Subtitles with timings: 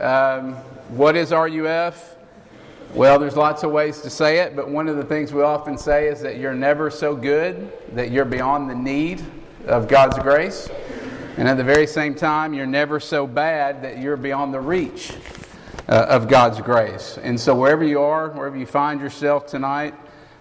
[0.00, 0.54] Um,
[0.90, 2.14] what is RUF?
[2.94, 5.76] Well, there's lots of ways to say it, but one of the things we often
[5.76, 9.24] say is that you're never so good that you're beyond the need
[9.66, 10.70] of God's grace.
[11.36, 15.14] And at the very same time, you're never so bad that you're beyond the reach
[15.88, 17.18] uh, of God's grace.
[17.20, 19.94] And so, wherever you are, wherever you find yourself tonight,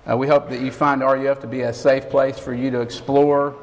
[0.10, 2.82] uh, we hope that you find RUF to be a safe place for you to
[2.82, 3.56] explore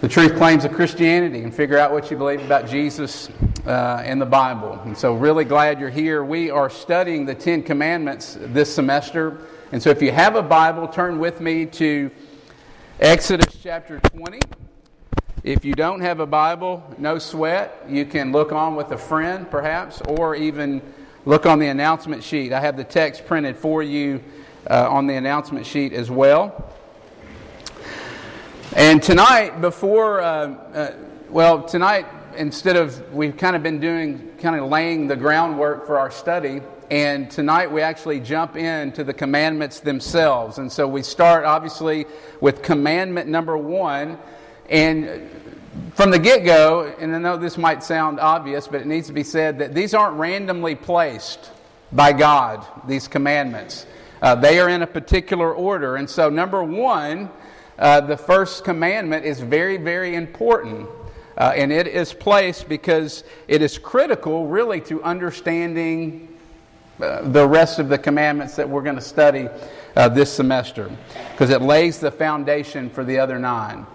[0.00, 3.28] the truth claims of Christianity and figure out what you believe about Jesus
[3.66, 4.80] uh, and the Bible.
[4.84, 6.24] And so, really glad you're here.
[6.24, 9.46] We are studying the Ten Commandments this semester.
[9.72, 12.10] And so, if you have a Bible, turn with me to
[13.00, 14.38] Exodus chapter 20.
[15.42, 17.84] If you don't have a Bible, no sweat.
[17.88, 20.82] You can look on with a friend, perhaps, or even
[21.24, 22.52] look on the announcement sheet.
[22.52, 24.22] I have the text printed for you
[24.68, 26.74] uh, on the announcement sheet as well.
[28.76, 30.92] And tonight, before, uh, uh,
[31.28, 32.06] well, tonight,
[32.40, 36.62] instead of, we've kind of been doing, kind of laying the groundwork for our study.
[36.90, 40.56] And tonight we actually jump into the commandments themselves.
[40.56, 42.06] And so we start, obviously,
[42.40, 44.18] with commandment number one.
[44.70, 45.28] And
[45.94, 49.12] from the get go, and I know this might sound obvious, but it needs to
[49.12, 51.50] be said that these aren't randomly placed
[51.92, 53.84] by God, these commandments.
[54.22, 55.96] Uh, they are in a particular order.
[55.96, 57.28] And so, number one,
[57.78, 60.88] uh, the first commandment is very, very important.
[61.36, 66.28] Uh, and it is placed because it is critical, really, to understanding
[67.00, 69.48] uh, the rest of the commandments that we're going to study
[69.96, 70.90] uh, this semester,
[71.32, 73.86] because it lays the foundation for the other nine.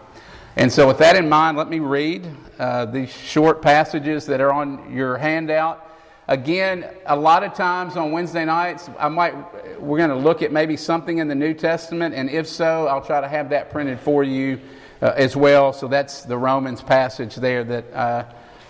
[0.55, 4.51] And so, with that in mind, let me read uh, these short passages that are
[4.51, 5.81] on your handout.
[6.27, 9.35] Again, a lot of times on Wednesday nights, I might
[9.79, 13.05] we're going to look at maybe something in the New Testament, and if so, I'll
[13.05, 14.59] try to have that printed for you
[15.05, 15.71] uh, as well.
[15.71, 18.25] So that's the Romans passage there that I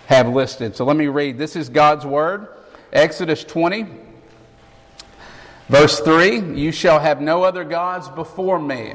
[0.06, 0.76] have listed.
[0.76, 1.38] So let me read.
[1.38, 2.48] This is God's word,
[2.92, 3.86] Exodus 20,
[5.68, 6.54] verse 3.
[6.60, 8.92] You shall have no other gods before me.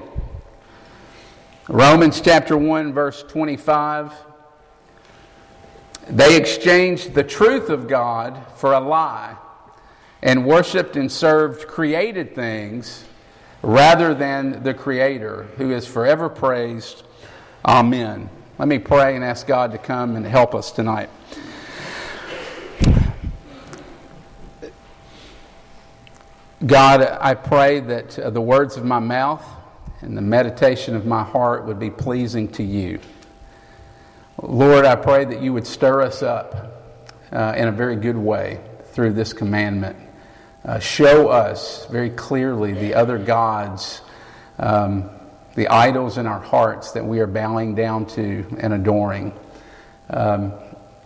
[1.68, 4.14] Romans chapter 1, verse 25.
[6.10, 9.36] They exchanged the truth of God for a lie
[10.22, 13.04] and worshiped and served created things
[13.64, 17.04] rather than the Creator, who is forever praised.
[17.64, 18.30] Amen.
[18.58, 21.10] Let me pray and ask God to come and help us tonight.
[26.66, 29.44] God, I pray that uh, the words of my mouth
[30.02, 33.00] and the meditation of my heart would be pleasing to you.
[34.42, 36.98] Lord, I pray that you would stir us up
[37.32, 39.98] uh, in a very good way through this commandment.
[40.66, 44.02] Uh, show us very clearly the other gods,
[44.58, 45.10] um,
[45.56, 49.34] the idols in our hearts that we are bowing down to and adoring.
[50.10, 50.54] Um,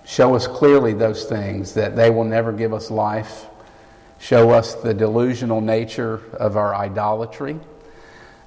[0.05, 3.45] show us clearly those things, that they will never give us life.
[4.19, 7.59] Show us the delusional nature of our idolatry.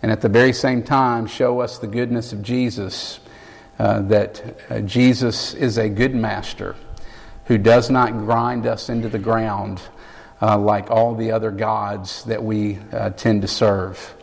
[0.03, 3.21] And at the very same time, show us the goodness of Jesus
[3.79, 6.77] uh, that uh, Jesus is a good master
[7.47, 9.81] who does not grind us into the ground
[10.41, 14.15] uh, like all the other gods that we uh, tend to serve.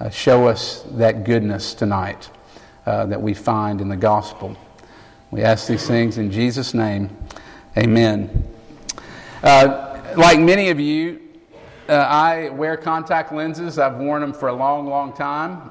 [0.00, 2.30] Uh, show us that goodness tonight
[2.84, 4.56] that we find in the gospel.
[5.32, 7.16] We ask these things in Jesus' name.
[7.76, 8.46] Amen.
[9.42, 11.20] like many of you,
[11.88, 13.76] I wear contact lenses.
[13.76, 15.68] I've worn them for a long, long time.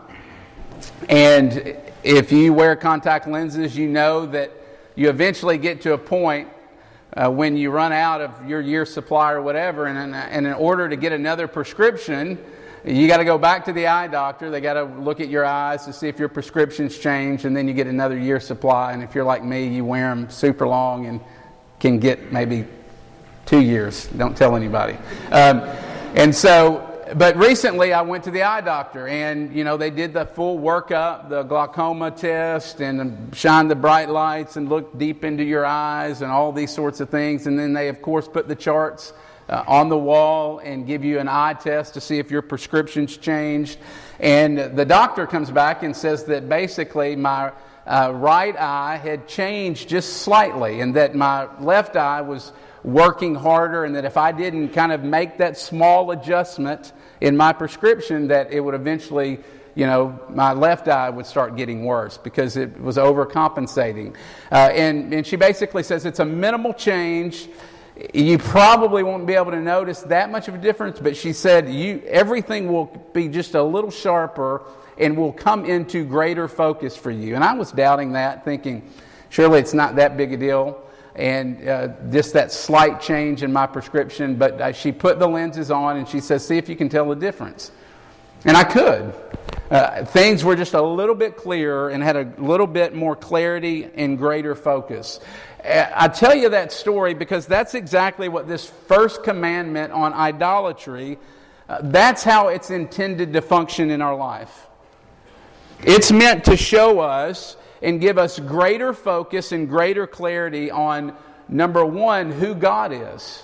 [1.08, 4.52] And if you wear contact lenses, you know that
[4.96, 6.50] you eventually get to a point
[7.14, 10.90] uh, when you run out of your year supply or whatever, and, and in order
[10.90, 12.38] to get another prescription,
[12.88, 14.50] you got to go back to the eye doctor.
[14.50, 17.68] They got to look at your eyes to see if your prescription's changed, and then
[17.68, 18.94] you get another year supply.
[18.94, 21.20] And if you're like me, you wear them super long and
[21.80, 22.66] can get maybe
[23.46, 24.08] two years.
[24.08, 24.98] Don't tell anybody.
[25.32, 25.62] Um,
[26.16, 30.14] and so but recently I went to the eye doctor and, you know, they did
[30.14, 35.44] the full workup, the glaucoma test and shined the bright lights and looked deep into
[35.44, 37.48] your eyes and all these sorts of things.
[37.48, 39.14] And then they, of course, put the charts
[39.50, 43.18] uh, on the wall and give you an eye test to see if your prescription's
[43.18, 43.78] changed.
[44.20, 47.52] And the doctor comes back and says that basically my
[47.86, 52.52] uh, right eye had changed just slightly and that my left eye was
[52.84, 57.54] working harder and that if I didn't kind of make that small adjustment in my
[57.54, 59.40] prescription that it would eventually
[59.78, 64.16] you know, my left eye would start getting worse because it was overcompensating.
[64.52, 67.48] Uh, and, and she basically says it's a minimal change.
[68.14, 71.70] You probably won't be able to notice that much of a difference, but she said
[71.70, 74.64] you, everything will be just a little sharper
[74.98, 77.36] and will come into greater focus for you.
[77.36, 78.88] And I was doubting that, thinking,
[79.30, 80.84] surely it's not that big a deal.
[81.16, 84.36] and uh, just that slight change in my prescription.
[84.36, 87.10] But uh, she put the lenses on and she says, See if you can tell
[87.10, 87.72] the difference.
[88.46, 89.14] And I could.
[89.70, 93.90] Uh, things were just a little bit clearer and had a little bit more clarity
[93.96, 95.20] and greater focus.
[95.64, 101.20] Uh, I tell you that story because that's exactly what this first commandment on idolatry,
[101.68, 104.68] uh, that's how it's intended to function in our life.
[105.80, 111.14] It's meant to show us and give us greater focus and greater clarity on
[111.50, 113.44] number one, who God is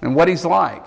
[0.00, 0.86] and what He's like.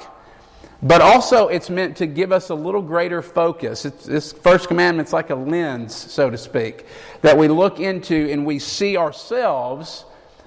[0.86, 3.86] But also, it's meant to give us a little greater focus.
[3.86, 6.86] It's, this first commandment's like a lens, so to speak,
[7.24, 10.06] that we look into and we see ourselves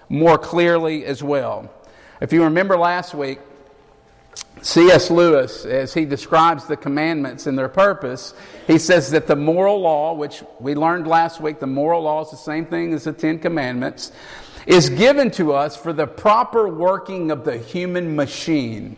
[0.09, 1.69] more clearly as well.
[2.21, 3.41] If you remember last week,
[4.63, 5.11] C.S.
[5.11, 8.33] Lewis, as he describes the commandments and their purpose,
[8.69, 12.31] he says that the moral law, which we learned last week, the moral law is
[12.31, 14.13] the same thing as the Ten Commandments,
[14.69, 18.97] is given to us for the proper working of the human machine.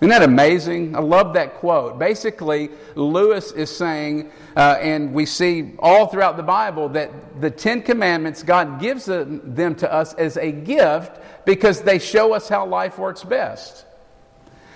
[0.00, 0.94] Isn't that amazing?
[0.94, 1.98] I love that quote.
[1.98, 7.80] Basically, Lewis is saying, uh, and we see all throughout the Bible, that the Ten
[7.80, 12.98] Commandments, God gives them to us as a gift because they show us how life
[12.98, 13.86] works best.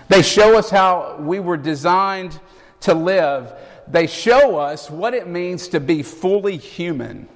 [0.08, 2.40] They show us how we were designed
[2.80, 3.52] to live.
[3.88, 7.28] They show us what it means to be fully human.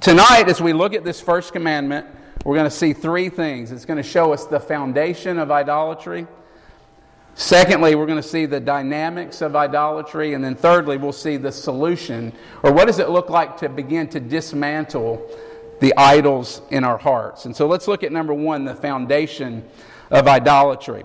[0.00, 2.06] Tonight, as we look at this first commandment,
[2.44, 3.72] we're going to see three things.
[3.72, 6.26] It's going to show us the foundation of idolatry.
[7.40, 10.34] Secondly, we're going to see the dynamics of idolatry.
[10.34, 14.08] And then thirdly, we'll see the solution, or what does it look like to begin
[14.08, 15.26] to dismantle
[15.80, 17.46] the idols in our hearts.
[17.46, 19.64] And so let's look at number one, the foundation
[20.10, 21.04] of idolatry.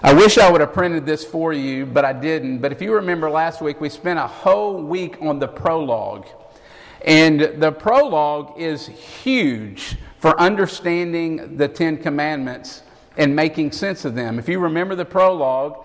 [0.00, 2.58] I wish I would have printed this for you, but I didn't.
[2.58, 6.28] But if you remember last week, we spent a whole week on the prologue.
[7.04, 12.82] And the prologue is huge for understanding the Ten Commandments
[13.16, 14.38] and making sense of them.
[14.38, 15.84] If you remember the prologue,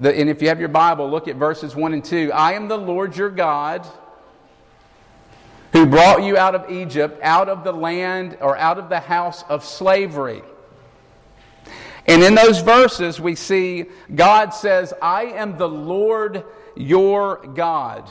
[0.00, 2.32] the, and if you have your Bible, look at verses 1 and 2.
[2.32, 3.86] I am the Lord your God
[5.72, 9.42] who brought you out of Egypt, out of the land or out of the house
[9.44, 10.42] of slavery.
[12.06, 16.44] And in those verses, we see God says, I am the Lord
[16.76, 18.08] your God.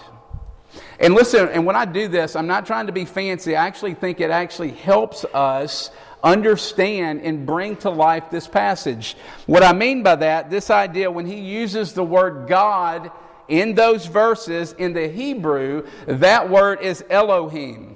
[1.00, 3.56] And listen, and when I do this, I'm not trying to be fancy.
[3.56, 5.92] I actually think it actually helps us
[6.25, 9.16] understand and bring to life this passage.
[9.45, 13.12] What I mean by that, this idea, when he uses the word God
[13.48, 17.95] in those verses in the Hebrew, that word is Elohim.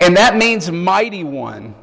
[0.00, 1.74] And that means mighty one.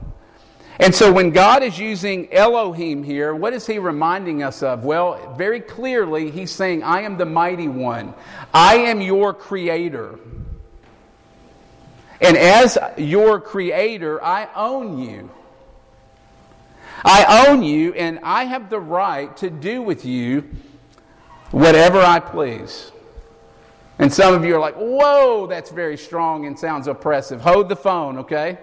[0.80, 4.84] And so when God is using Elohim here, what is he reminding us of?
[4.84, 8.14] Well, very clearly, he's saying, I am the mighty one.
[8.54, 10.20] I am your creator.
[12.22, 15.30] And as your creator, I own you.
[17.04, 20.44] I own you, and I have the right to do with you
[21.52, 22.92] whatever I please.
[24.00, 27.42] And some of you are like, whoa, that's very strong and sounds oppressive.
[27.42, 28.58] Hold the phone, okay?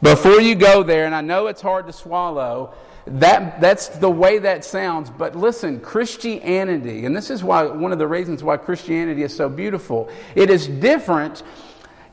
[0.00, 2.74] Before you go there, and I know it's hard to swallow,
[3.06, 5.10] that, that's the way that sounds.
[5.10, 9.48] But listen, Christianity, and this is why one of the reasons why Christianity is so
[9.48, 11.42] beautiful, it is different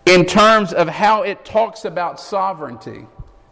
[0.05, 3.05] in terms of how it talks about sovereignty.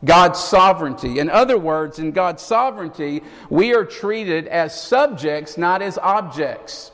[0.05, 1.19] God's sovereignty.
[1.19, 6.91] In other words, in God's sovereignty, we are treated as subjects, not as objects.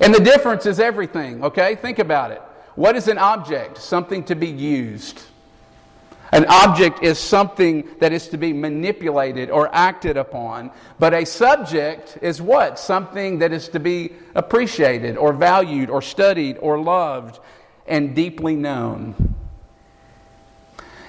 [0.00, 1.74] And the difference is everything, okay?
[1.74, 2.42] Think about it.
[2.74, 3.78] What is an object?
[3.78, 5.22] Something to be used.
[6.30, 10.70] An object is something that is to be manipulated or acted upon.
[10.98, 12.78] But a subject is what?
[12.78, 17.40] Something that is to be appreciated or valued or studied or loved
[17.88, 19.34] and deeply known.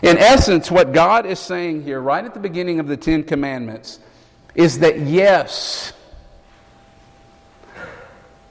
[0.01, 3.99] In essence, what God is saying here, right at the beginning of the Ten Commandments,
[4.55, 5.93] is that yes,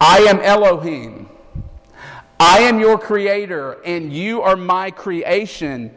[0.00, 1.28] I am Elohim.
[2.40, 5.94] I am your creator, and you are my creation.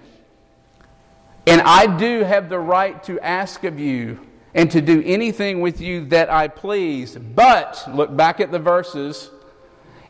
[1.46, 4.20] And I do have the right to ask of you
[4.54, 7.16] and to do anything with you that I please.
[7.16, 9.30] But, look back at the verses.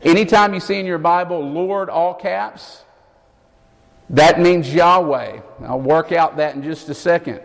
[0.02, 2.82] Anytime you see in your Bible, Lord, all caps,
[4.10, 5.40] that means Yahweh.
[5.64, 7.40] I'll work out that in just a second.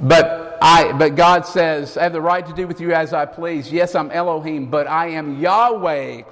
[0.00, 3.26] But I but God says, I have the right to do with you as I
[3.26, 3.70] please.
[3.70, 6.22] Yes, I'm Elohim, but I am Yahweh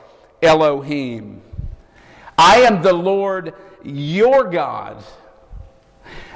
[0.43, 1.43] Elohim.
[2.37, 5.03] I am the Lord your God.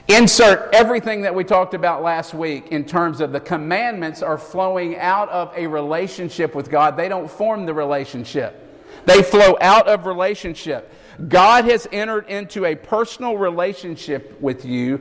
[0.08, 4.98] Insert everything that we talked about last week in terms of the commandments are flowing
[4.98, 6.96] out of a relationship with God.
[6.96, 8.58] They don't form the relationship.
[9.06, 10.92] They flow out of relationship.
[11.28, 15.00] God has entered into a personal relationship with you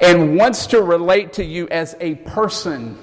[0.00, 2.98] and wants to relate to you as a person,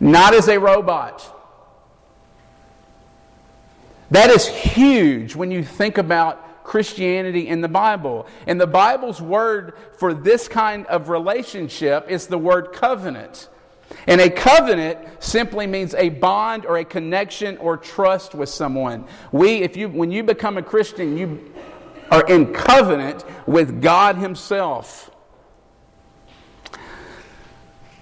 [0.00, 1.34] not as a robot.
[4.10, 8.26] That is huge when you think about Christianity in the Bible.
[8.46, 13.48] And the Bible's word for this kind of relationship is the word covenant.
[14.06, 19.06] And a covenant simply means a bond or a connection or trust with someone.
[19.32, 21.52] We, if you, when you become a Christian, you
[22.10, 25.10] are in covenant with God Himself.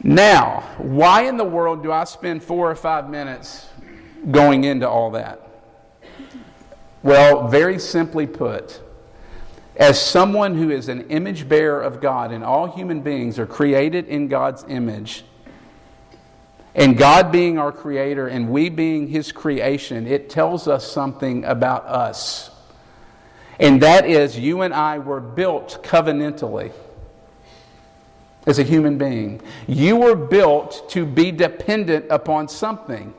[0.02, 3.68] Now, why in the world do I spend four or five minutes
[4.28, 5.46] going into all that?
[7.02, 8.80] Well, very simply put,
[9.76, 14.08] as someone who is an image bearer of God, and all human beings are created
[14.08, 15.24] in God's image,
[16.74, 21.86] and God being our creator and we being his creation, it tells us something about
[21.86, 22.50] us.
[23.58, 26.72] And that is, you and I were built covenantally
[28.46, 29.40] as a human being.
[29.66, 33.14] You were built to be dependent upon something.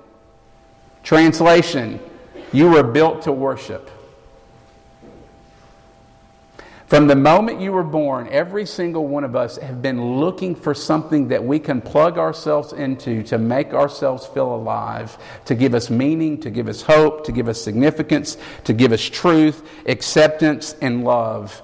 [1.04, 2.00] Translation,
[2.54, 3.92] you were built to worship.
[6.88, 10.74] From the moment you were born, every single one of us have been looking for
[10.74, 15.90] something that we can plug ourselves into to make ourselves feel alive, to give us
[15.90, 21.04] meaning, to give us hope, to give us significance, to give us truth, acceptance, and
[21.04, 21.62] love.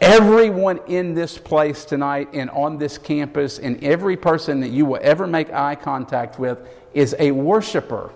[0.00, 4.98] Everyone in this place tonight and on this campus, and every person that you will
[5.02, 6.58] ever make eye contact with,
[6.94, 8.12] is a worshiper.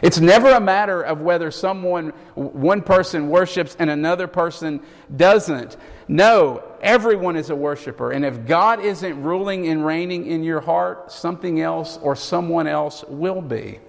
[0.00, 4.80] It's never a matter of whether someone, one person worships and another person
[5.14, 5.76] doesn't.
[6.06, 8.12] No, everyone is a worshiper.
[8.12, 13.04] And if God isn't ruling and reigning in your heart, something else or someone else
[13.08, 13.80] will be.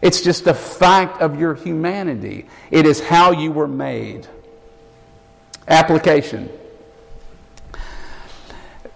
[0.00, 4.26] It's just a fact of your humanity, it is how you were made.
[5.68, 6.50] Application.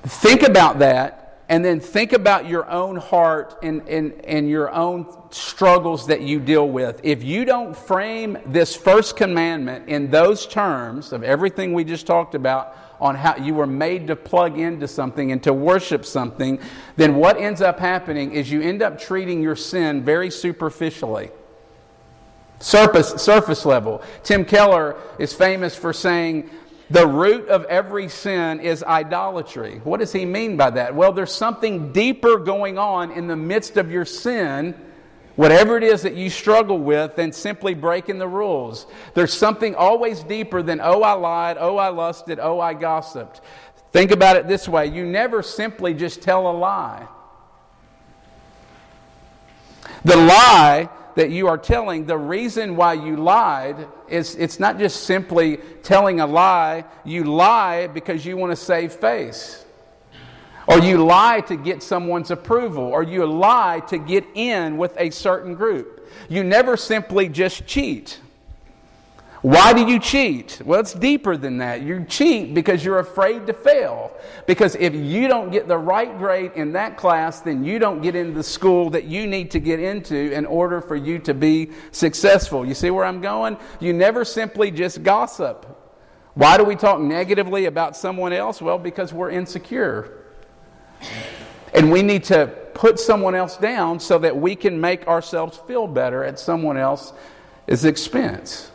[0.03, 5.07] Think about that and then think about your own heart and, and, and your own
[5.31, 7.01] struggles that you deal with.
[7.05, 12.35] If you don't frame this first commandment in those terms of everything we just talked
[12.35, 16.59] about on how you were made to plug into something and to worship something,
[16.97, 21.31] then what ends up happening is you end up treating your sin very superficially.
[22.59, 24.03] Surface, surface level.
[24.23, 26.51] Tim Keller is famous for saying
[26.91, 29.81] the root of every sin is idolatry.
[29.83, 30.95] What does he mean by that?
[30.95, 34.75] Well, there's something deeper going on in the midst of your sin,
[35.35, 38.87] whatever it is that you struggle with, than simply breaking the rules.
[39.15, 43.41] There's something always deeper than, oh, I lied, oh, I lusted, oh, I gossiped.
[43.93, 47.09] Think about it this way you never simply just tell a lie.
[50.05, 55.05] The lie that you are telling, the reason why you lied is it's not just
[55.05, 56.85] simply telling a lie.
[57.05, 59.65] You lie because you want to save face.
[60.69, 62.85] Or you lie to get someone's approval.
[62.85, 66.07] Or you lie to get in with a certain group.
[66.29, 68.21] You never simply just cheat.
[69.47, 70.61] Why do you cheat?
[70.65, 71.83] Well, it's deeper than that.
[71.83, 74.11] You cheat because you're afraid to fail.
[74.45, 78.17] Because if you don't get the right grade in that class, then you don't get
[78.17, 81.71] into the school that you need to get into in order for you to be
[81.93, 82.67] successful.
[82.67, 83.57] You see where I'm going?
[83.79, 85.65] You never simply just gossip.
[86.35, 88.61] Why do we talk negatively about someone else?
[88.61, 90.25] Well, because we're insecure.
[91.73, 95.87] And we need to put someone else down so that we can make ourselves feel
[95.87, 98.73] better at someone else's expense.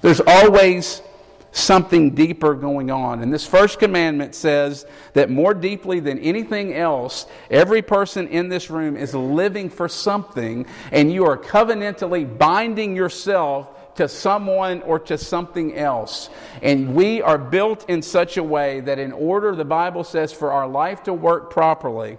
[0.00, 1.02] There's always
[1.50, 3.22] something deeper going on.
[3.22, 8.70] And this first commandment says that more deeply than anything else, every person in this
[8.70, 15.18] room is living for something, and you are covenantally binding yourself to someone or to
[15.18, 16.30] something else.
[16.62, 20.52] And we are built in such a way that, in order, the Bible says, for
[20.52, 22.18] our life to work properly,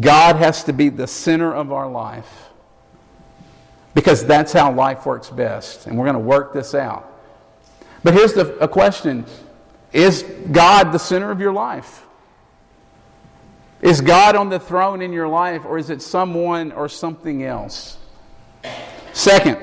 [0.00, 2.48] God has to be the center of our life.
[3.94, 5.86] Because that's how life works best.
[5.86, 7.08] And we're going to work this out.
[8.02, 9.26] But here's the, a question
[9.92, 12.04] Is God the center of your life?
[13.80, 17.98] Is God on the throne in your life, or is it someone or something else?
[19.12, 19.58] Second,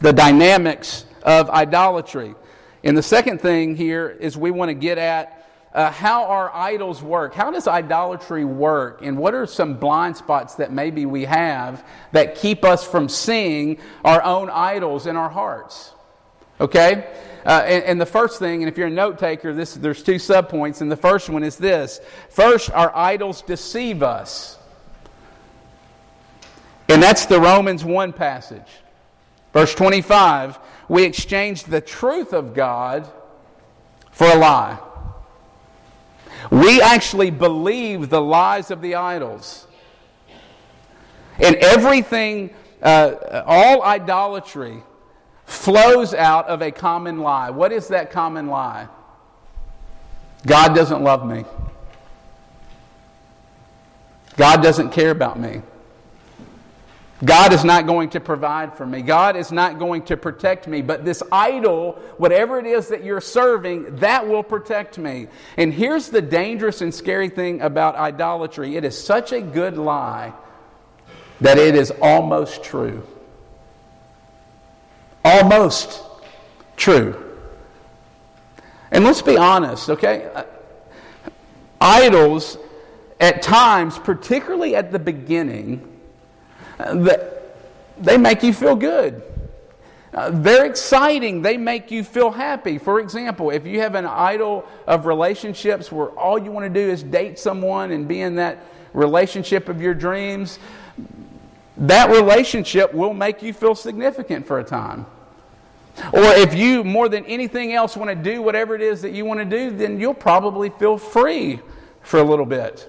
[0.00, 2.34] the dynamics of idolatry.
[2.82, 5.41] And the second thing here is we want to get at
[5.74, 7.34] uh, how our idols work.
[7.34, 9.00] How does idolatry work?
[9.02, 13.78] And what are some blind spots that maybe we have that keep us from seeing
[14.04, 15.92] our own idols in our hearts?
[16.60, 17.10] Okay?
[17.44, 20.14] Uh, and, and, the first thing, and if you're a note taker, this, there's two
[20.14, 22.00] subpoints, and the first one is this.
[22.30, 24.58] First, our idols deceive us.
[26.88, 28.68] And that's the Romans 1 passage.
[29.52, 33.10] Verse 25 we exchanged the truth of God
[34.10, 34.78] for a lie.
[36.50, 39.66] We actually believe the lies of the idols.
[41.38, 44.82] And everything, uh, all idolatry,
[45.44, 47.50] flows out of a common lie.
[47.50, 48.88] What is that common lie?
[50.46, 51.44] God doesn't love me.
[54.36, 55.62] God doesn't care about me.
[57.24, 59.00] God is not going to provide for me.
[59.00, 60.82] God is not going to protect me.
[60.82, 65.28] But this idol, whatever it is that you're serving, that will protect me.
[65.56, 70.32] And here's the dangerous and scary thing about idolatry it is such a good lie
[71.40, 73.06] that it is almost true.
[75.24, 76.02] Almost
[76.76, 77.22] true.
[78.90, 80.44] And let's be honest, okay?
[81.80, 82.58] Idols,
[83.20, 85.91] at times, particularly at the beginning,
[87.98, 89.22] they make you feel good.
[90.14, 91.40] Uh, they're exciting.
[91.40, 92.76] They make you feel happy.
[92.76, 96.86] For example, if you have an idol of relationships where all you want to do
[96.86, 98.58] is date someone and be in that
[98.92, 100.58] relationship of your dreams,
[101.78, 105.06] that relationship will make you feel significant for a time.
[106.12, 109.24] Or if you, more than anything else, want to do whatever it is that you
[109.24, 111.60] want to do, then you'll probably feel free
[112.02, 112.88] for a little bit.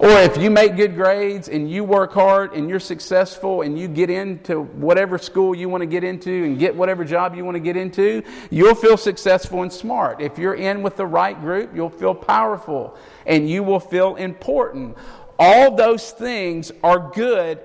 [0.00, 3.86] Or if you make good grades and you work hard and you're successful and you
[3.86, 7.54] get into whatever school you want to get into and get whatever job you want
[7.54, 10.20] to get into, you'll feel successful and smart.
[10.20, 14.96] If you're in with the right group, you'll feel powerful and you will feel important.
[15.38, 17.60] All those things are good.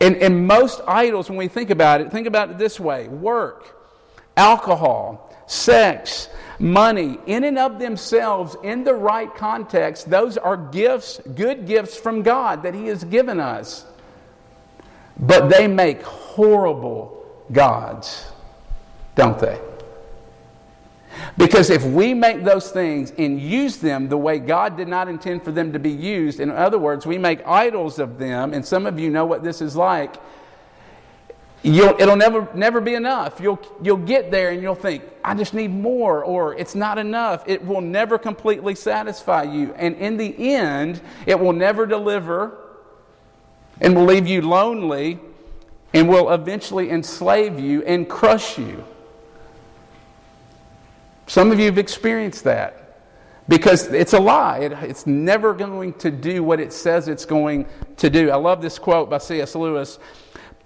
[0.00, 3.78] And, and most idols, when we think about it, think about it this way work,
[4.36, 6.28] alcohol, sex,
[6.58, 12.22] money, in and of themselves, in the right context, those are gifts, good gifts from
[12.22, 13.84] God that He has given us.
[15.18, 18.30] But they make horrible gods,
[19.14, 19.60] don't they?
[21.36, 25.44] Because if we make those things and use them the way God did not intend
[25.44, 28.86] for them to be used, in other words, we make idols of them, and some
[28.86, 30.16] of you know what this is like
[31.64, 33.40] You'll, it'll never, never be enough.
[33.40, 37.44] You'll, you'll get there and you'll think, I just need more, or it's not enough.
[37.46, 39.72] It will never completely satisfy you.
[39.74, 42.58] And in the end, it will never deliver
[43.80, 45.20] and will leave you lonely
[45.94, 48.84] and will eventually enslave you and crush you.
[51.28, 52.98] Some of you have experienced that
[53.48, 54.58] because it's a lie.
[54.58, 57.66] It, it's never going to do what it says it's going
[57.98, 58.30] to do.
[58.30, 59.54] I love this quote by C.S.
[59.54, 60.00] Lewis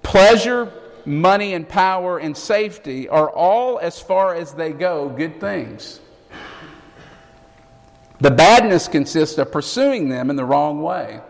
[0.03, 0.73] Pleasure
[1.07, 6.01] money and power and safety are all, as far as they go, good things.
[8.19, 11.21] The badness consists of pursuing them in the wrong way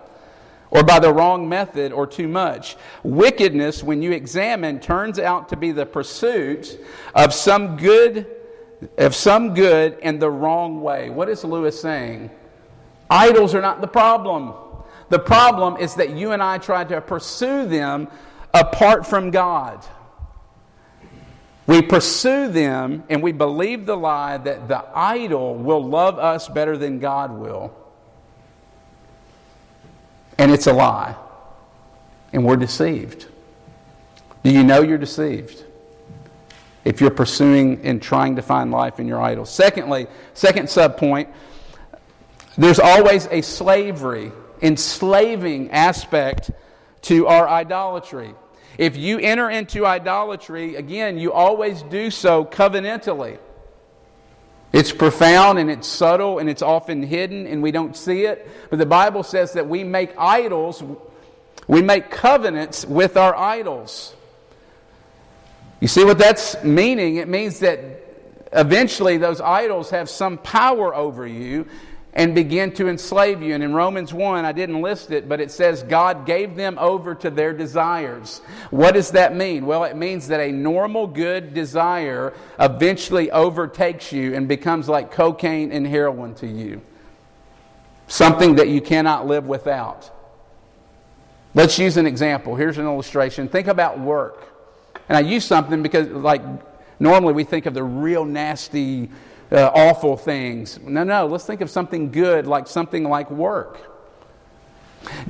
[0.71, 2.77] or by the wrong method or too much.
[3.03, 6.81] Wickedness, when you examine, turns out to be the pursuit
[7.15, 8.27] of some good
[8.99, 11.09] of some good in the wrong way.
[11.09, 12.31] What is Lewis saying?
[13.09, 14.53] Idols are not the problem.
[15.09, 18.09] The problem is that you and I try to pursue them
[18.57, 19.85] apart from God.
[21.67, 26.77] We pursue them and we believe the lie that the idol will love us better
[26.77, 27.77] than God will.
[30.39, 31.17] And it's a lie.
[32.33, 33.27] And we're deceived.
[34.43, 35.65] Do you know you're deceived?
[36.85, 39.45] If you're pursuing and trying to find life in your idol.
[39.45, 41.29] Secondly, second sub point,
[42.57, 44.31] there's always a slavery,
[44.63, 46.53] enslaving aspect
[47.03, 48.35] to our idolatry.
[48.79, 53.39] If you enter into idolatry, again, you always do so covenantally.
[54.73, 58.47] It's profound and it's subtle and it's often hidden and we don't see it.
[58.69, 60.83] But the Bible says that we make idols,
[61.67, 64.15] we make covenants with our idols.
[65.81, 67.17] You see what that's meaning?
[67.17, 67.81] It means that
[68.53, 71.67] eventually those idols have some power over you
[72.17, 73.55] and begin to enslave you.
[73.55, 77.15] And in Romans 1, I didn't list it, but it says God gave them over
[77.15, 78.41] to their desires.
[78.71, 79.67] What does that mean?
[79.67, 85.71] Well, it means that a normal good desire eventually overtakes you and becomes like cocaine
[85.71, 86.81] and heroin to you.
[88.09, 90.11] Something that you cannot live without.
[91.55, 92.57] Let's use an example.
[92.57, 93.47] Here's an illustration.
[93.47, 94.55] Think about work.
[95.11, 96.43] And I use something because, like,
[96.99, 99.11] normally we think of the real nasty,
[99.53, 100.79] uh, awful things.
[100.81, 103.81] No, no, let's think of something good, like something like work.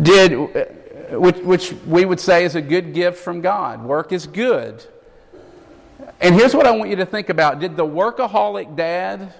[0.01, 3.83] Did, uh, which, which we would say is a good gift from God.
[3.83, 4.85] Work is good.
[6.21, 9.35] And here's what I want you to think about Did the workaholic dad,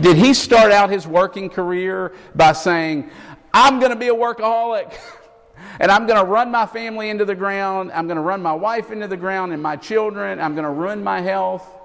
[0.00, 3.10] did he start out his working career by saying,
[3.52, 4.96] I'm going to be a workaholic?
[5.80, 7.90] and I'm going to run my family into the ground.
[7.92, 10.38] I'm going to run my wife into the ground and my children.
[10.40, 11.77] I'm going to ruin my health.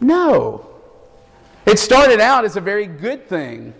[0.00, 0.68] No.
[1.66, 3.74] It started out as a very good thing,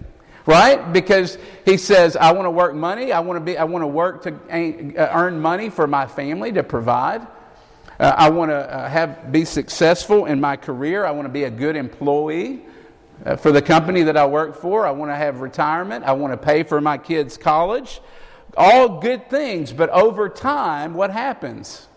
[0.47, 0.93] right?
[0.93, 3.13] Because he says, I want to work money.
[3.13, 6.53] I want to, be, I want to work to uh, earn money for my family
[6.53, 7.27] to provide.
[7.99, 11.05] Uh, I want to uh, have, be successful in my career.
[11.05, 12.63] I want to be a good employee.
[13.27, 14.87] Uh, for the company that I work for.
[14.87, 16.05] I want to have retirement.
[16.05, 18.01] I want to pay for my kids' college.
[18.57, 21.89] All good things, but over time, what happens?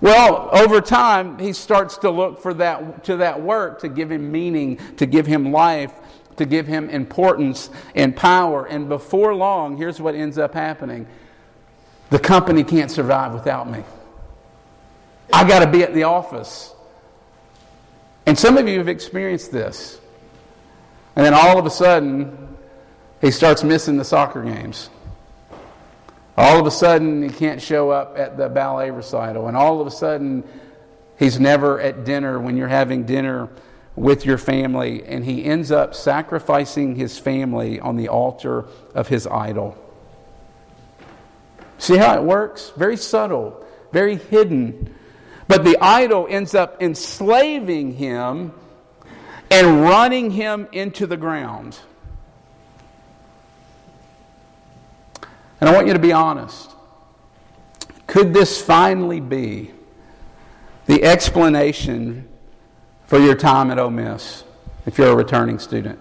[0.00, 4.32] Well, over time, he starts to look for that, to that work to give him
[4.32, 5.92] meaning, to give him life,
[6.36, 8.66] to give him importance and power.
[8.66, 11.06] And before long, here's what ends up happening
[12.10, 13.82] the company can't survive without me.
[15.32, 16.72] I got to be at the office.
[18.26, 20.00] And some of you have experienced this.
[21.16, 22.56] And then all of a sudden,
[23.20, 24.90] he starts missing the soccer games.
[26.36, 29.46] All of a sudden, he can't show up at the ballet recital.
[29.46, 30.42] And all of a sudden,
[31.18, 33.48] he's never at dinner when you're having dinner
[33.94, 35.04] with your family.
[35.04, 39.76] And he ends up sacrificing his family on the altar of his idol.
[41.78, 42.72] See how it works?
[42.76, 44.92] Very subtle, very hidden.
[45.46, 48.52] But the idol ends up enslaving him
[49.50, 51.78] and running him into the ground.
[55.60, 56.70] And I want you to be honest.
[58.06, 59.72] Could this finally be
[60.86, 62.28] the explanation
[63.06, 64.44] for your time at Ole Miss
[64.86, 65.98] if you're a returning student?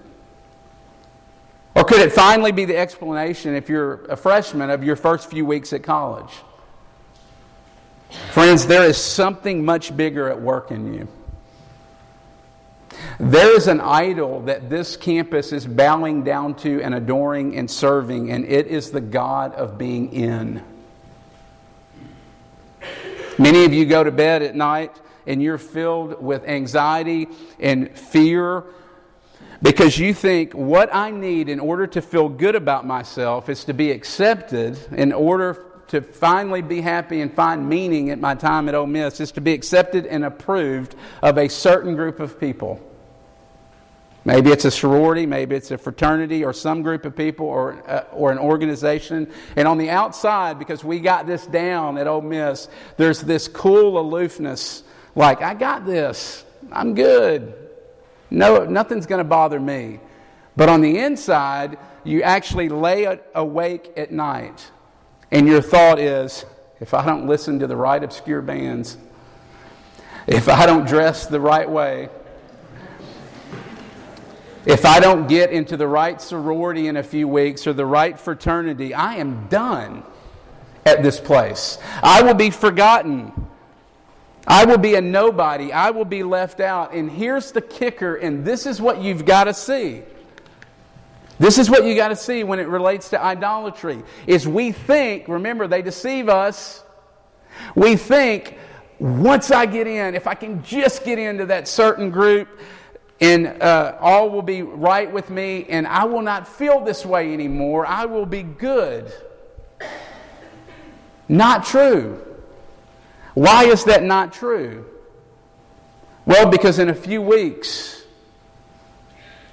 [1.76, 5.46] Or could it finally be the explanation if you're a freshman of your first few
[5.46, 6.32] weeks at college?
[8.32, 11.08] Friends, there is something much bigger at work in you.
[13.34, 18.30] There is an idol that this campus is bowing down to and adoring and serving,
[18.30, 20.64] and it is the God of being in.
[23.40, 27.28] Many of you go to bed at night and you're filled with anxiety
[27.60, 28.66] and fear
[29.64, 33.74] because you think what I need in order to feel good about myself is to
[33.74, 38.76] be accepted in order to finally be happy and find meaning at my time at
[38.76, 40.94] Ole Miss is to be accepted and approved
[41.24, 42.92] of a certain group of people.
[44.26, 48.06] Maybe it's a sorority, maybe it's a fraternity or some group of people or, uh,
[48.14, 49.30] or an organization.
[49.58, 54.00] And on the outside, because we got this down at Ole Miss, there's this cool
[54.00, 54.84] aloofness
[55.16, 57.54] like, I got this, I'm good.
[58.32, 60.00] No, nothing's going to bother me.
[60.56, 64.72] But on the inside, you actually lay awake at night
[65.32, 66.46] and your thought is,
[66.80, 68.98] if I don't listen to the right obscure bands,
[70.28, 72.10] if I don't dress the right way,
[74.66, 78.18] if I don't get into the right sorority in a few weeks or the right
[78.18, 80.04] fraternity, I am done
[80.86, 81.78] at this place.
[82.02, 83.32] I will be forgotten.
[84.48, 85.72] I will be a nobody.
[85.72, 86.94] I will be left out.
[86.94, 90.04] And here's the kicker, and this is what you've got to see.
[91.40, 94.04] This is what you got to see when it relates to idolatry.
[94.28, 96.84] Is we think, remember they deceive us.
[97.76, 98.58] We think
[99.00, 102.48] once I get in, if I can just get into that certain group,
[103.24, 107.34] and uh, all will be right with me, and I will not feel this way
[107.34, 107.86] anymore.
[107.86, 109.12] I will be good.
[111.30, 112.22] Not true.
[113.34, 114.86] Why is that not true?
[116.26, 118.04] Well, because in a few weeks,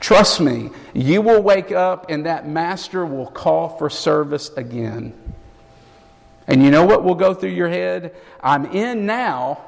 [0.01, 5.13] Trust me, you will wake up and that master will call for service again.
[6.47, 8.17] And you know what will go through your head?
[8.43, 9.61] I'm in now,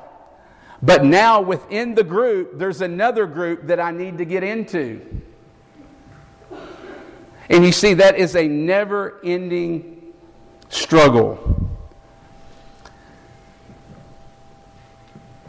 [0.83, 5.23] but now within the group, there's another group that I need to get into.
[7.49, 10.13] And you see, that is a never ending
[10.69, 11.71] struggle.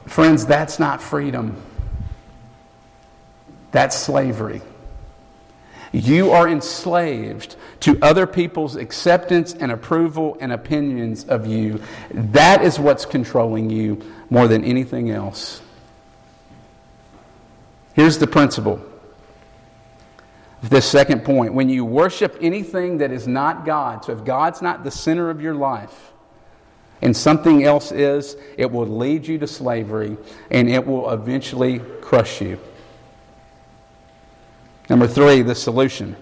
[0.06, 1.56] Friends, that's not freedom,
[3.72, 4.62] that's slavery.
[5.94, 11.82] You are enslaved to other people's acceptance and approval and opinions of you.
[12.12, 15.62] That is what's controlling you more than anything else.
[17.94, 18.84] Here's the principle
[20.64, 21.54] this second point.
[21.54, 25.42] When you worship anything that is not God, so if God's not the center of
[25.42, 26.14] your life,
[27.04, 30.16] and something else is, it will lead you to slavery
[30.50, 32.58] and it will eventually crush you.
[34.90, 36.16] Number three, the solution.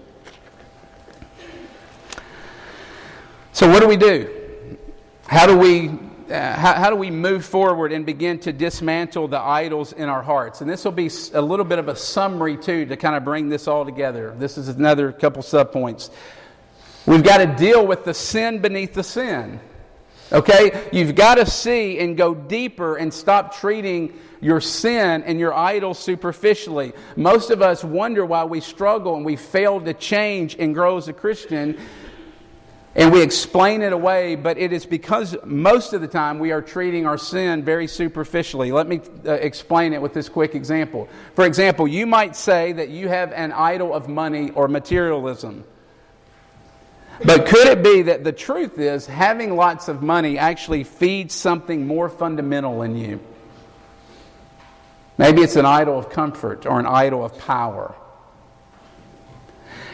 [3.52, 4.30] So, what do we do?
[5.26, 5.88] How do we,
[6.30, 10.22] uh, how, how do we move forward and begin to dismantle the idols in our
[10.22, 10.60] hearts?
[10.60, 13.48] And this will be a little bit of a summary, too, to kind of bring
[13.48, 14.34] this all together.
[14.38, 16.10] This is another couple subpoints.
[17.04, 19.58] We've got to deal with the sin beneath the sin.
[20.32, 20.88] Okay?
[20.92, 25.98] You've got to see and go deeper and stop treating your sin and your idols
[25.98, 26.92] superficially.
[27.16, 31.08] Most of us wonder why we struggle and we fail to change and grow as
[31.08, 31.78] a Christian.
[32.94, 36.60] And we explain it away, but it is because most of the time we are
[36.60, 38.70] treating our sin very superficially.
[38.70, 41.08] Let me uh, explain it with this quick example.
[41.34, 45.64] For example, you might say that you have an idol of money or materialism.
[47.24, 51.86] But could it be that the truth is having lots of money actually feeds something
[51.86, 53.20] more fundamental in you?
[55.18, 57.94] Maybe it's an idol of comfort or an idol of power.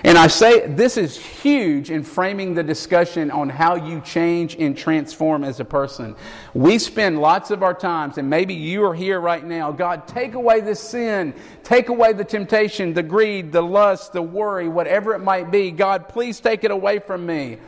[0.05, 4.77] And I say this is huge in framing the discussion on how you change and
[4.77, 6.15] transform as a person.
[6.55, 9.73] We spend lots of our times, and maybe you are here right now.
[9.73, 11.35] God, take away this sin,
[11.65, 15.71] take away the temptation, the greed, the lust, the worry, whatever it might be.
[15.73, 17.59] God, please take it away from me.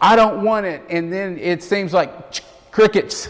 [0.00, 0.82] I don't want it.
[0.88, 3.28] And then it seems like crickets.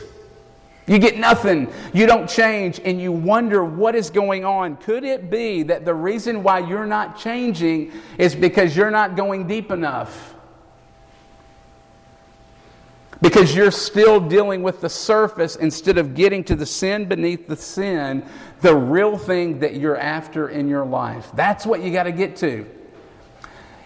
[0.91, 1.73] You get nothing.
[1.95, 4.77] You don't change, and you wonder what is going on.
[4.79, 9.47] Could it be that the reason why you're not changing is because you're not going
[9.47, 10.35] deep enough?
[13.23, 17.55] Because you're still dealing with the surface instead of getting to the sin beneath the
[17.55, 18.25] sin,
[18.61, 21.31] the real thing that you're after in your life.
[21.37, 22.67] That's what you got to get to.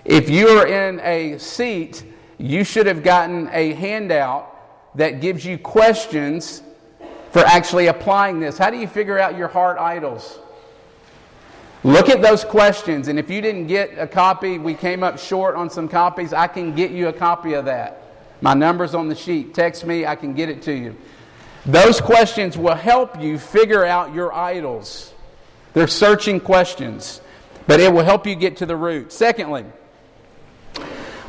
[0.06, 2.02] If you're in a seat,
[2.38, 6.62] you should have gotten a handout that gives you questions
[7.34, 8.56] for actually applying this.
[8.56, 10.38] How do you figure out your heart idols?
[11.82, 15.56] Look at those questions, and if you didn't get a copy, we came up short
[15.56, 18.02] on some copies, I can get you a copy of that.
[18.40, 19.52] My number's on the sheet.
[19.52, 20.94] Text me, I can get it to you.
[21.66, 25.12] Those questions will help you figure out your idols.
[25.72, 27.20] They're searching questions,
[27.66, 29.10] but it will help you get to the root.
[29.10, 29.64] Secondly,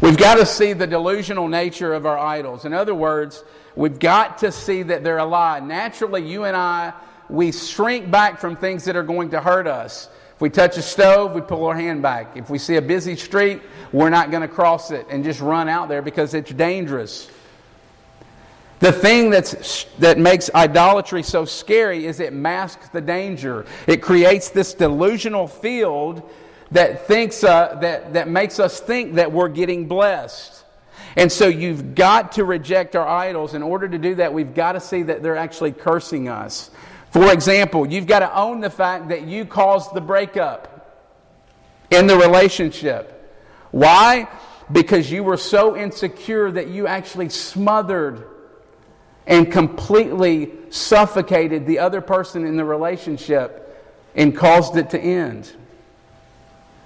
[0.05, 2.63] we've got to see the delusional nature of our idols.
[2.63, 3.43] In other words,
[3.75, 5.59] We've got to see that they're a lie.
[5.59, 6.93] Naturally, you and I,
[7.29, 10.09] we shrink back from things that are going to hurt us.
[10.33, 12.37] If we touch a stove, we pull our hand back.
[12.37, 15.67] If we see a busy street, we're not going to cross it and just run
[15.67, 17.29] out there because it's dangerous.
[18.79, 23.65] The thing that's, that makes idolatry so scary is it masks the danger.
[23.87, 26.29] It creates this delusional field
[26.71, 30.63] that, thinks, uh, that, that makes us think that we're getting blessed.
[31.15, 33.53] And so you've got to reject our idols.
[33.53, 36.71] In order to do that, we've got to see that they're actually cursing us.
[37.11, 40.75] For example, you've got to own the fact that you caused the breakup
[41.89, 43.11] in the relationship.
[43.71, 44.27] Why?
[44.71, 48.27] Because you were so insecure that you actually smothered
[49.25, 53.61] and completely suffocated the other person in the relationship
[54.15, 55.51] and caused it to end.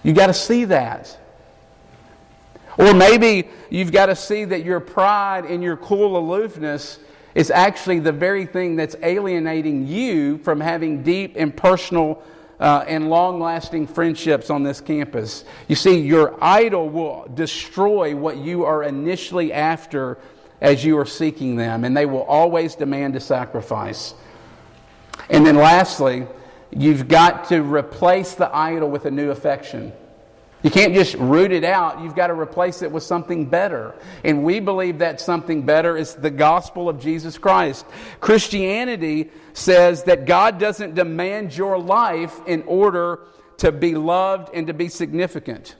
[0.03, 1.17] You got to see that.
[2.77, 6.99] Or maybe you've got to see that your pride and your cool aloofness
[7.35, 12.23] is actually the very thing that's alienating you from having deep and personal
[12.59, 15.45] uh, and long lasting friendships on this campus.
[15.67, 20.17] You see, your idol will destroy what you are initially after
[20.61, 24.13] as you are seeking them, and they will always demand a sacrifice.
[25.29, 26.27] And then lastly,
[26.71, 29.93] you've got to replace the idol with a new affection.
[30.61, 32.01] You can't just root it out.
[32.01, 33.95] You've got to replace it with something better.
[34.25, 37.85] And we believe that something better is the gospel of Jesus Christ.
[38.19, 43.19] Christianity says that God doesn't demand your life in order
[43.57, 45.77] to be loved and to be significant.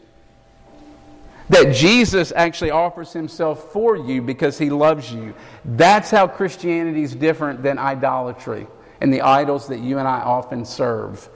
[1.50, 5.34] That Jesus actually offers himself for you because he loves you.
[5.66, 8.68] That's how Christianity is different than idolatry
[9.02, 11.30] and the idols that you and I often serve.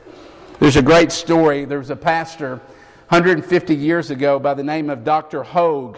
[0.59, 1.65] There's a great story.
[1.65, 2.61] There was a pastor
[3.09, 5.43] 150 years ago by the name of Dr.
[5.43, 5.97] Hogue.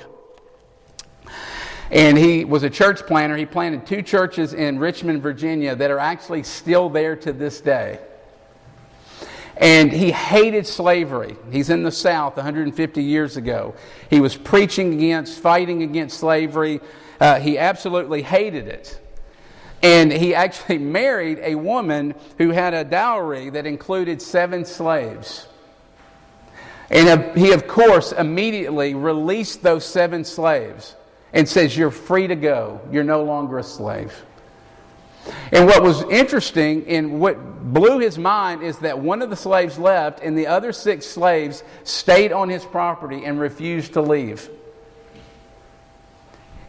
[1.92, 3.38] And he was a church planter.
[3.38, 8.00] He planted two churches in Richmond, Virginia that are actually still there to this day.
[9.58, 11.38] And he hated slavery.
[11.52, 13.76] He's in the South 150 years ago.
[14.10, 16.82] He was preaching against, fighting against slavery.
[17.22, 19.00] Uh, he absolutely hated it.
[19.86, 25.48] And he actually married a woman who had a dowry that included seven slaves.
[26.90, 30.96] And uh, he, of course, immediately released those seven slaves
[31.34, 32.82] and says, You're free to go.
[32.92, 34.12] You're no longer a slave.
[35.52, 37.38] And what was interesting and what
[37.72, 41.64] blew his mind is that one of the slaves left and the other six slaves
[41.84, 44.50] stayed on his property and refused to leave.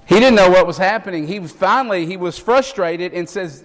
[0.07, 1.27] He didn't know what was happening.
[1.27, 3.65] He finally he was frustrated and says,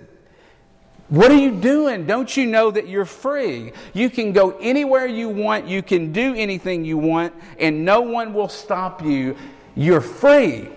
[1.11, 2.05] what are you doing?
[2.05, 3.73] Don't you know that you're free?
[3.93, 8.33] You can go anywhere you want, you can do anything you want, and no one
[8.33, 9.35] will stop you.
[9.75, 10.69] You're free.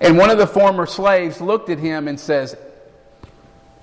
[0.00, 2.56] And one of the former slaves looked at him and says,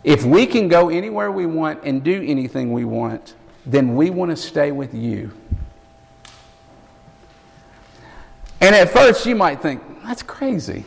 [0.04, 3.36] If we can go anywhere we want and do anything we want,
[3.68, 5.32] then we want to stay with you.
[8.60, 10.86] And at first you might think, that's crazy.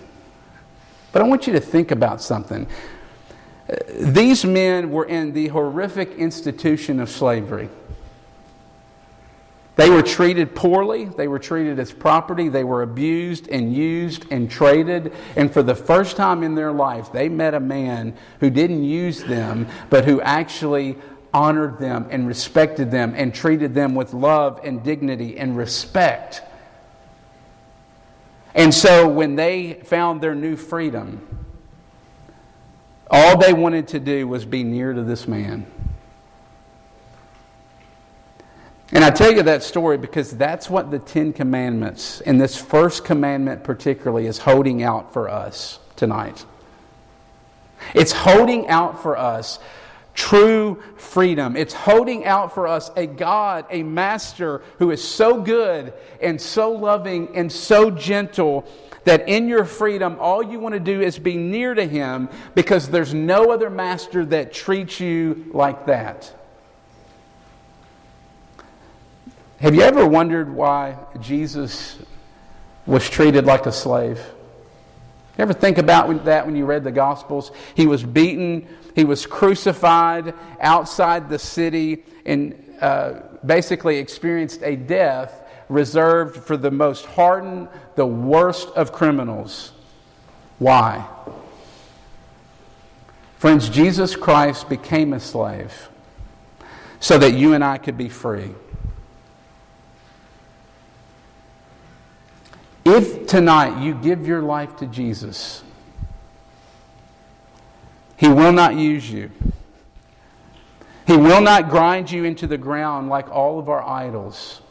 [1.13, 2.67] But I want you to think about something.
[3.89, 7.69] These men were in the horrific institution of slavery.
[9.77, 11.05] They were treated poorly.
[11.05, 12.49] They were treated as property.
[12.49, 15.13] They were abused and used and traded.
[15.37, 19.23] And for the first time in their life, they met a man who didn't use
[19.23, 20.99] them, but who actually
[21.33, 26.43] honored them and respected them and treated them with love and dignity and respect.
[28.55, 31.27] And so when they found their new freedom,
[33.11, 35.67] all they wanted to do was be near to this man.
[38.95, 43.05] And I tell you that story because that's what the Ten Commandments, and this first
[43.05, 46.45] commandment particularly, is holding out for us tonight.
[47.95, 49.59] It's holding out for us
[50.15, 51.57] true freedom.
[51.57, 56.73] It's holding out for us a God, a master who is so good and so
[56.73, 58.67] loving and so gentle
[59.05, 62.89] that in your freedom, all you want to do is be near to him because
[62.89, 66.33] there's no other master that treats you like that.
[69.59, 71.99] Have you ever wondered why Jesus
[72.85, 74.19] was treated like a slave?
[75.39, 77.53] You ever think about that when you read the Gospels?
[77.75, 85.43] He was beaten, he was crucified outside the city, and uh, basically experienced a death
[85.69, 89.73] reserved for the most hardened, the worst of criminals.
[90.59, 91.07] Why?
[93.39, 95.89] Friends, Jesus Christ became a slave
[97.01, 98.51] so that you and I could be free.
[102.85, 105.65] If tonight you give your life to Jesus,
[108.23, 109.33] He will not use you.
[111.09, 114.63] He will not grind you into the ground like all of our idols,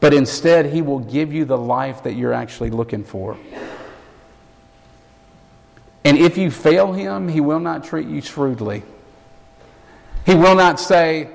[0.00, 3.38] but instead, He will give you the life that you're actually looking for.
[6.04, 8.82] And if you fail Him, He will not treat you shrewdly.
[10.24, 11.30] He will not say,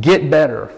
[0.00, 0.72] Get better.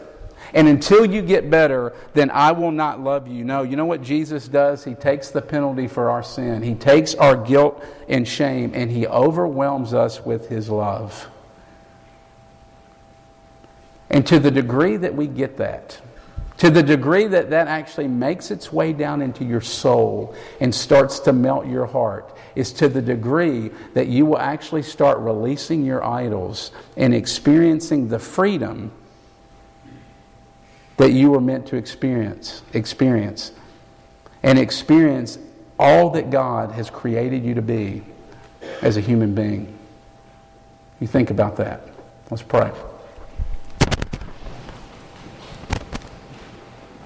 [0.53, 3.45] And until you get better, then I will not love you.
[3.45, 4.85] No, you know what Jesus does?
[4.85, 9.07] He takes the penalty for our sin, He takes our guilt and shame, and He
[9.07, 11.29] overwhelms us with His love.
[14.11, 16.01] And to the degree that we get that,
[16.59, 21.21] to the degree that that actually makes its way down into your soul and starts
[21.21, 26.05] to melt your heart, is to the degree that you will actually start releasing your
[26.05, 28.91] idols and experiencing the freedom
[31.01, 33.53] that you were meant to experience, experience,
[34.43, 35.39] and experience
[35.79, 38.03] all that God has created you to be
[38.83, 39.79] as a human being.
[41.01, 41.89] You think about that.
[42.31, 42.71] Let's pray.